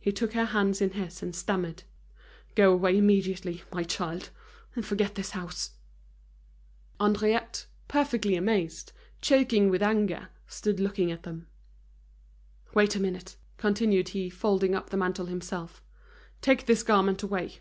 [0.00, 1.82] He took her hands in his and stammered:
[2.54, 4.30] "Go away immediately, my child,
[4.74, 5.72] and forget this house!"
[6.98, 11.46] Henriette, perfectly amazed, choking with anger, stood looking at them.
[12.72, 15.82] "Wait a minute," continued he, folding up the mantle himself,
[16.40, 17.58] "take this garment away.